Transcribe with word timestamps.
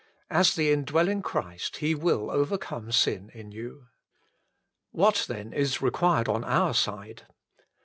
1 0.29 0.39
As 0.39 0.55
the 0.55 0.71
indwelling 0.71 1.21
Christ, 1.21 1.77
He 1.77 1.93
will 1.93 2.31
overcome 2.31 2.91
sin 2.91 3.29
in 3.35 3.51
you. 3.51 3.89
What 4.89 5.25
then 5.27 5.53
is 5.53 5.79
required 5.79 6.27
on 6.27 6.43
our 6.43 6.73
side 6.73 7.27